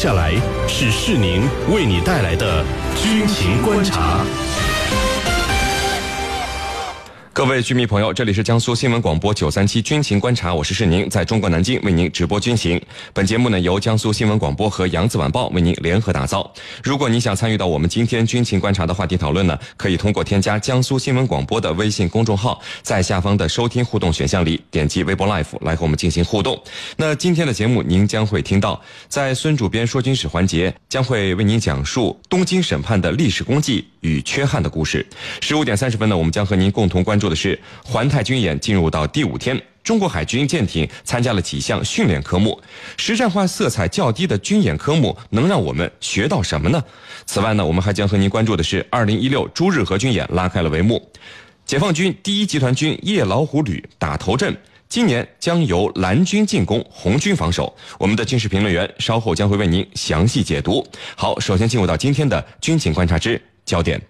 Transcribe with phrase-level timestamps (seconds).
[0.00, 0.32] 下来
[0.66, 2.64] 是世宁为你带来的
[3.02, 4.24] 军情观察。
[7.32, 12.80] 各位居民朋友，这里是江苏新闻广播九三七军情观察，我是世宁，在中国南京为您直播军情。
[13.14, 16.52] 本节目呢由江苏新闻广播和扬子晚报为您联合打造。
[16.82, 26.62] 如果你想参与到我们今天军情观察的话题讨论呢，可以通过添加江苏新闻广播的微信公众号，在下方的收听互动选项里点击微博 Live 来和我们进行互动。
[26.96, 28.78] 那今天的节目您将会听到，
[29.08, 35.06] 在孙主编说军史环节将会为您讲述东京审判的历史功绩与缺憾的故事。
[35.40, 37.30] 十五点三十分呢，我们将和您共同关注。
[37.30, 42.60] 的是环太军演进入到第五天，中国海军舰艇参加了几项训练科目，
[42.96, 46.82] 实战化色彩较低的军演科目能让我们学到什么呢？
[47.24, 51.08] 此外呢，我们还将和您关注的是二零一六朱日和军演拉开了帷幕，
[51.70, 54.56] 解放军第一集团军夜老虎旅打头阵，
[54.88, 57.72] 今年将由蓝军进攻，红军防守。
[57.96, 60.84] 我们的军事评论员稍后将会为您详细解读。
[61.14, 64.02] 好，首先进入到今天的军情观察之焦点。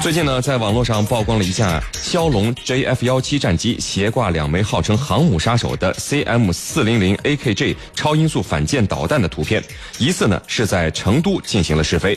[0.00, 9.62] 最近呢，在网络上曝光了一架枭龙 JF 幺七战机斜挂两枚号称航母杀手的 CM 四零零 AKG 超音速反舰导弹的图片，
[9.98, 12.16] 疑似呢是在成都进行了试飞。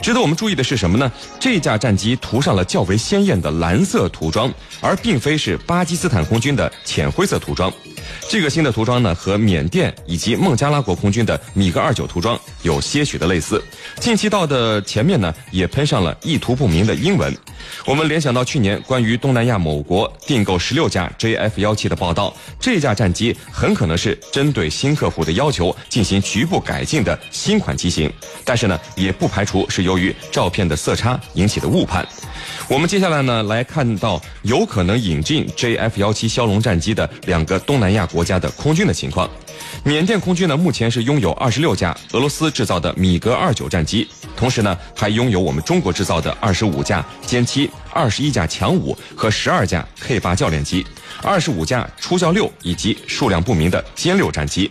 [0.00, 1.10] 值得我们注意的是什么呢？
[1.40, 7.70] 这架战机涂上了较为鲜艳的蓝色涂装，而并非是巴基斯坦空军的浅灰色涂装。
[8.28, 13.62] 这个新的涂装呢，和缅甸以及孟加拉国空军的米格二九涂装有些许的类似。
[14.00, 17.36] 进气道的前面呢，也喷上了意图不明的英文。
[17.84, 28.12] 我们联想到去年关于东南亚某国订购十六架 JF 幺七的报道，这架战机很可能是针对新客户的要求进行局部改进的新款机型。
[28.44, 32.06] 但是呢，也不排除是由于照片的色差引起的误判。
[32.68, 39.30] 我们接下来呢，来看到有可能引进 JF 幺七枭龙战机的两个东南亚国家的空军的情况。
[39.84, 50.84] 缅甸空军呢，目前是拥有二十六架俄罗斯制造的米格二九战机，同时呢，还拥有我们中国制造的二十五架歼七、二十一架强五和十二架 K 八教练机，
[51.22, 54.70] 二十五架初教六以及数量不明的歼六战机。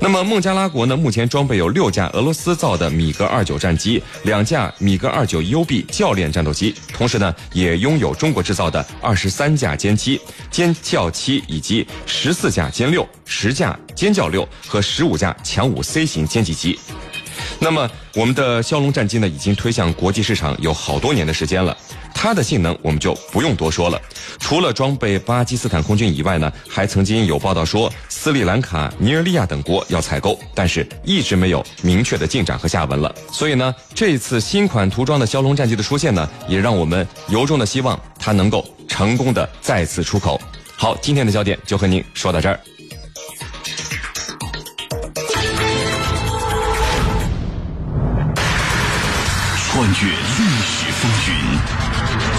[0.00, 0.96] 那么孟加拉国呢？
[0.96, 16.78] 目前装备有六架俄罗斯造的米格二九战机，两架米格二九 UB 教练战斗机，同时呢，也拥有中国制造的二十三架歼七、歼教七以及十四架歼六、十架歼教六和十五架强五 C 型歼击机。
[17.58, 21.76] 那么，我们的枭龙战机呢，已经推向国际市场有好多年的时间了。
[22.22, 24.00] 它的性能我们就不用多说了。
[24.38, 33.12] 除了装备巴基斯坦空军以外呢，还曾经有报道说斯里兰卡、尼日利亚等国要采购，但是一直没有明确的进展和下文了。
[33.32, 40.40] 所以呢，这次新款涂装的枭龙战机的出现呢，也让我们由衷的希望它能够成功的再次出口。
[40.76, 42.60] 好，今天的焦点就和您说到这儿。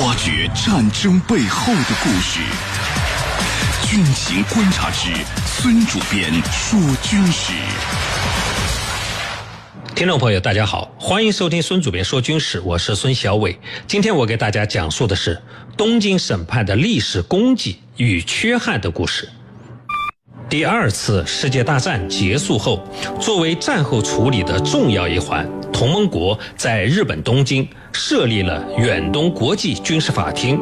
[0.00, 2.40] 挖掘战争背后的故事。
[3.88, 5.10] 军情观察之
[5.46, 7.52] 孙主编说军事。
[9.94, 13.58] 听众朋友，大家好，欢迎收听孙主编说军事，我是孙小伟。
[13.86, 15.40] 今天我给大家讲述的是
[15.78, 19.26] 东京审判的历史功绩与缺憾的故事。
[20.48, 22.86] 第二次世界大战结束后，
[23.18, 27.66] 作为战后处理的重要一环，同盟国在日本东京
[27.98, 30.60] 设立了远东国际军事法庭，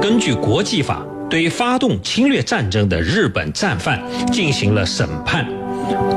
[0.00, 4.00] 根据国际法对发动侵略战争的日本战犯
[4.30, 5.44] 进行了审判。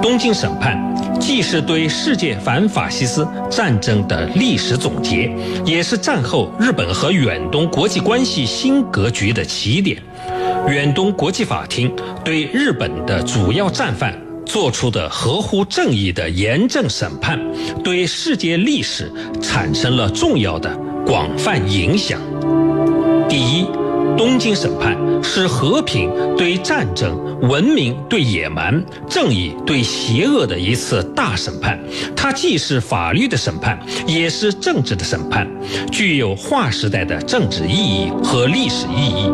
[0.01, 0.79] 东京审判
[1.19, 5.33] 既是对世界反法西斯战争的历史总结，
[5.66, 9.97] 也是战后日本和远东国际关系新格局的起点。
[10.67, 11.91] 远东国际法庭
[12.23, 14.16] 对日本的主要战犯
[14.46, 17.40] 做出的合乎正义的严正审判，
[17.84, 20.75] 对世界历史产生了重要的
[21.06, 22.19] 广泛影响。
[23.29, 23.66] 第一，
[24.18, 31.79] 东京审判是和平对战争、文明对野蛮、正义对邪恶的一次大审判。
[32.16, 35.47] 它既是法律的审判，也是政治的审判，
[35.91, 39.32] 具有划时代的政治意义和历史意义。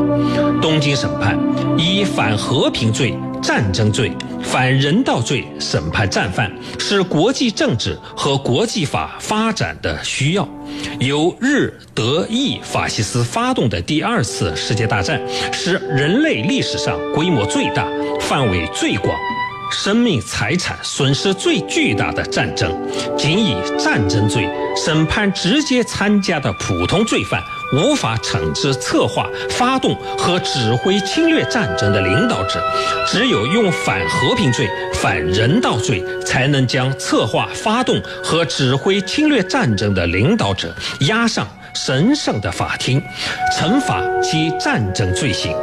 [0.61, 1.37] 东京审判
[1.77, 3.13] 以反和平罪、
[3.47, 4.11] 战争罪、
[4.43, 10.45] 反人道罪审判战犯，是国际政治和国际法发展的需要。
[10.99, 15.21] 由日、德、意法西斯发动的第二次世界大战，
[15.53, 17.87] 是人类历史上规模最大、
[18.19, 19.17] 范围最广、
[19.71, 22.71] 生命财产损失最巨大的战争，
[23.17, 27.41] 仅以战争罪审判直接参加的普通罪犯，
[27.73, 32.61] 无法惩治策划、发动和指挥侵略战争的领导者，
[33.07, 43.01] 只有用反和平罪、反人道罪，才能将策划、发动和指挥侵略战争的领导者押上神圣的法庭，
[43.57, 45.55] 惩罚其战争罪行。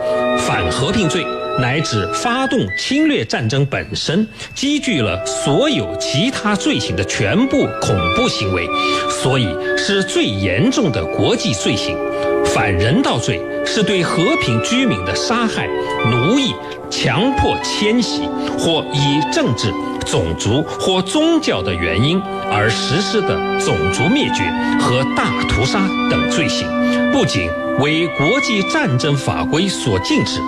[0.46, 1.24] 反和平罪。
[1.58, 8.68] 乃至发动侵略战争本身积聚了所有其他罪行的全部恐怖行为，
[9.08, 11.96] 所以是最严重的国际罪行。
[12.44, 15.68] 反人道罪是对和平居民的杀害、
[16.10, 16.52] 奴役、
[16.90, 18.26] 强迫迁徙，
[18.58, 19.72] 或以政治、
[20.04, 22.20] 种族或宗教的原因
[22.50, 23.28] 而实施的
[23.58, 24.42] 种族灭绝
[24.78, 26.68] 和大屠杀等罪行，
[27.12, 27.48] 不仅
[27.78, 30.40] 为国际战争法规所禁止。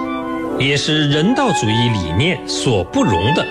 [0.58, 3.44] 也是人道主义理念所不容的。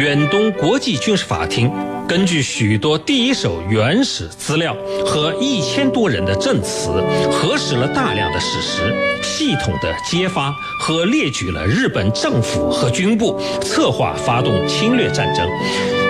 [0.00, 1.72] 远东国际军事法庭
[2.06, 4.76] 根据许多第一手原始资料
[5.06, 6.90] 和一千多人的证词，
[7.30, 15.48] 核实了大量的事实，系统的揭发和列举了日本政府和军部策划发动侵略战争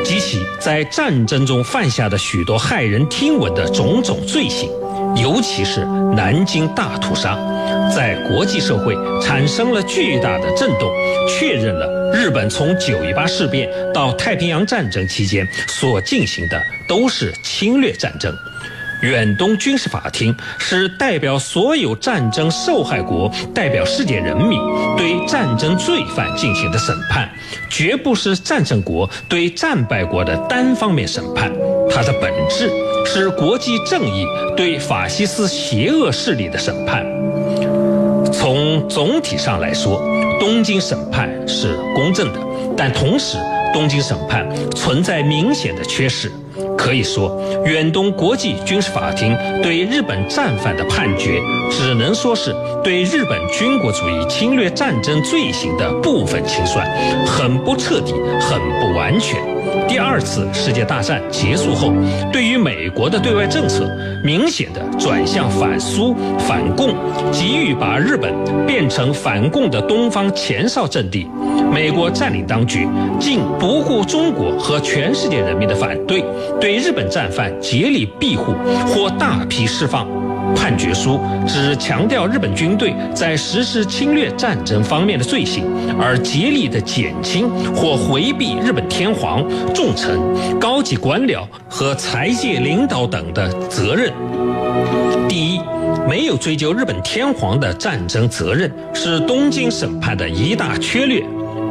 [0.04, 4.68] 及其在战争中犯下的许多骇人听闻的种种罪行，
[5.14, 7.38] 尤其是南京大屠杀。
[7.96, 10.92] 在国际社会产生了巨大的震动，
[11.26, 18.30] 确认了日本从九一八事变到太平洋战争期间所进行的都是侵略战争。
[19.00, 24.60] 远东军事法庭是代表所有战争受害国、代表世界人民
[24.98, 27.26] 对战争罪犯进行的审判，
[27.70, 31.50] 绝不是战胜国对战败国的单方面审判。
[31.88, 32.70] 它的本质
[33.06, 37.02] 是国际正义对法西斯邪恶势力的审判。
[38.88, 40.00] 总体上来说，
[40.38, 42.38] 东京审判是公正的，
[42.76, 43.36] 但同时，
[43.74, 46.30] 东京审判存在明显的缺失。
[46.86, 52.54] 可以说，远东国际军事法庭对日本战犯的判决，只能说是
[52.84, 56.88] 对日本军国主义侵略战争罪行的部分清算，
[57.26, 59.36] 很不彻底，很不完全。
[59.88, 61.92] 第二次世界大战结束后，
[62.32, 63.90] 对于美国的对外政策
[64.22, 66.94] 明显的转向反苏反共，
[67.32, 68.32] 急于把日本
[68.64, 71.28] 变成反共的东方前哨阵地。
[71.76, 72.88] 美国占领当局
[73.20, 76.24] 竟不顾中国和全世界人民的反对，
[76.58, 78.54] 对日本战犯竭力庇护
[78.86, 80.08] 或大批释放。
[80.56, 85.64] 判决书只强调日本军队在实施侵略战争方面的罪行，
[86.00, 89.44] 而竭力的减轻或回避日本天皇、
[89.74, 90.18] 重臣、
[90.58, 94.10] 高级官僚和财界领导等的责任。
[95.28, 95.60] 第一，
[96.08, 101.22] 没有追究日本天皇的战争责任，是东京审判的一大缺略。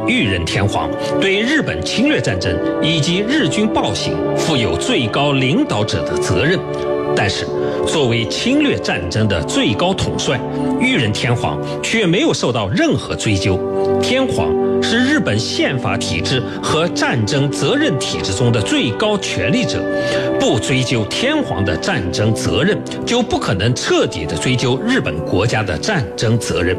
[0.08, 6.95] 裕仁天皇对日本侵略战争以及日军暴行负有最高领导者的责任。
[7.16, 7.46] 但是，
[7.86, 10.38] 作为侵略战争的最高统帅，
[10.78, 13.58] 裕仁天皇却没有受到任何追究。
[14.02, 14.52] 天皇
[14.82, 19.82] 是日本宪法体制和战争责任体制中的最高权力者，
[20.38, 26.76] 不追究天皇的战争责任，就不可能彻底的追究日本国家的战争责任。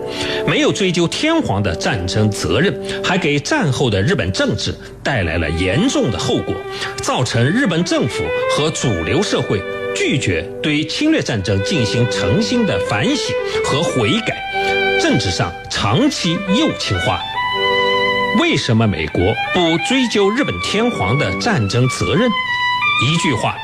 [0.48, 2.74] 没有追究天皇的战争责任，
[3.04, 6.54] 还给战后的日本政治带来了严重的后果，
[7.02, 8.24] 造成日本政府
[8.56, 9.60] 和主流社会。
[9.98, 13.36] 拒绝对侵略战争进行诚心的反省
[13.66, 14.38] 和悔改，
[15.02, 17.20] 政治上长期右倾化。
[18.40, 22.30] 为什么美国不追究日本天皇的战争责任？
[23.10, 23.58] 一句话，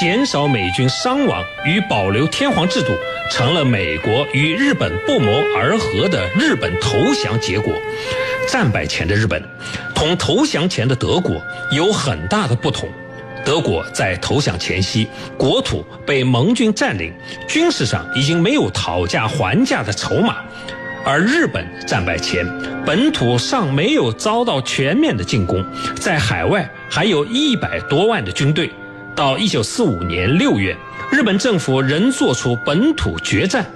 [0.00, 2.92] 减少美军伤亡与保留天皇制度，
[3.32, 7.74] 成了美国与日本不谋而合的日本投降结果。
[8.46, 9.42] 战败前的日本，
[9.92, 11.42] 同投降前的德国
[11.72, 12.88] 有很大的不同。
[13.50, 17.12] 德国在投降前夕，国土被盟军占领，
[17.48, 20.34] 军事上已经没有讨价还价的筹码；
[21.04, 22.46] 而日本战败前，
[22.86, 25.64] 本土尚没有遭到全面的进攻，
[25.96, 28.70] 在海外还有一百多万的军队。
[29.14, 30.76] 到一九四五年六月。
[31.10, 33.66] 日本政府仍做出本土决战、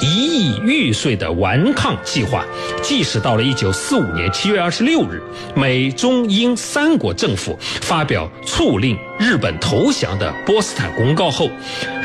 [0.00, 2.44] 一亿玉碎的顽抗计划，
[2.84, 5.20] 即使到了一九四五年七月二十六日，
[5.56, 11.50] 美中英三国政府发表促令日本投降的波茨坦公告后，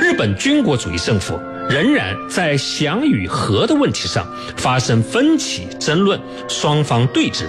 [0.01, 4.25] 日本军国主义政府仍然在降与和的问题上
[4.58, 7.46] 发生分歧争论，双方对峙。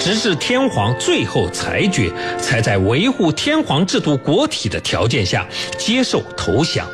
[0.00, 6.88] 直至天皇最后裁决，才在维护天皇制度国体的条件下接受投降。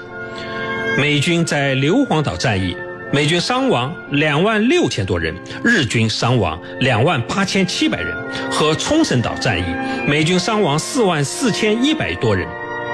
[0.99, 2.77] 美军在硫磺岛战役
[3.13, 5.33] 美军伤亡两万六千多人，
[5.63, 8.13] 日军伤亡两万八千七百人；
[8.51, 9.65] 和冲绳岛战役，
[10.09, 12.45] 美军伤亡四万四千一百多人，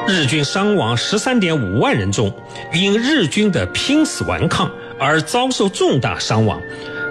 [0.07, 2.31] 日军伤亡十三点五万人中，
[2.75, 6.61] 因日军的拼死顽抗而遭受重大伤亡。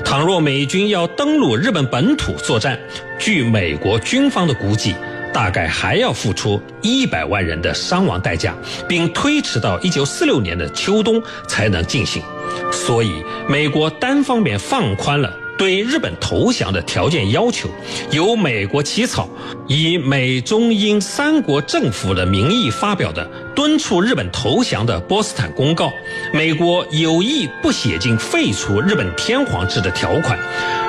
[0.04, 2.78] 倘若美军要登陆日本本土作战，
[3.18, 4.96] 据美国军方的估计。
[5.34, 8.54] 大概还要付出一百万人的伤亡代价，
[8.86, 12.22] 并推迟到一九四六年的秋冬才能进行。
[12.70, 17.70] 所以，美国单方面放宽了对日本投降的条件要求，
[18.10, 19.30] 由美国起草，
[19.68, 23.24] 以美中英三国政府的名义发表的
[23.56, 25.92] 敦促日本投降的波斯坦公告。
[26.34, 30.36] 美国有意不写进废除日本天皇制的条款。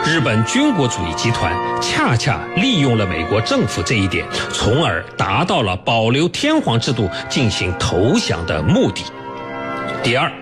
[0.07, 9.03] 日本军国主义集团恰恰利用了美国政府这一点，从而达到了保留天皇制度进行投降的目的。
[10.03, 10.33] 第二，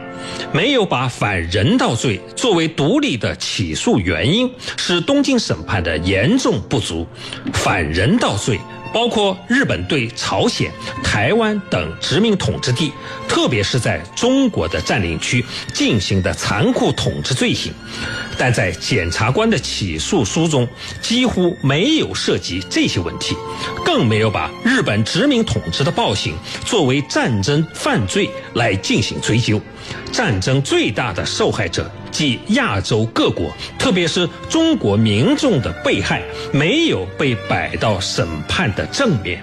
[0.53, 7.07] 没有把反人道罪作为独立的起诉原因，是东京审判的严重不足。
[7.55, 8.59] 反人道罪。
[8.93, 10.71] 包括日本对朝鲜、
[11.03, 12.93] 台湾等殖民统治地，
[13.29, 17.73] 特别是在中国的占领区进行的残酷统治罪行，
[18.37, 20.67] 但在检察官的起诉书中
[21.01, 23.37] 几乎没有涉及这些问题，
[23.85, 29.61] 更没有把日本殖民统治的暴行作为战争犯罪来进行追究。
[30.13, 31.91] 战争最大的受害者。
[32.11, 39.43] 即亚洲各国，特别是中国民众的被害，没有被摆到审判的正面。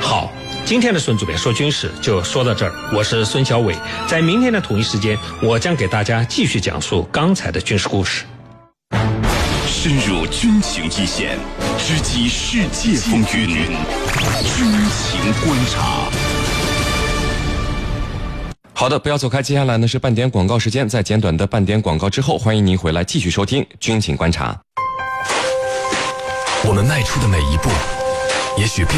[0.00, 0.32] 好，
[0.64, 3.74] 今天的孙主编说军事就说到这儿，我是孙小伟，
[4.06, 8.24] 在明天的同一时间，我将给大家继续讲述刚才的军事故事。
[9.66, 11.38] 深入军情一线，
[11.78, 16.08] 直击世界风云，军情观察。
[18.76, 19.40] 好的，不要走开。
[19.40, 24.60] 接下来呢是半点广告时间，在简短的半点广告之后，欢迎您回来继续收听军情观察。
[26.64, 27.70] 我们迈出的每一步，
[28.58, 28.92] 也许并。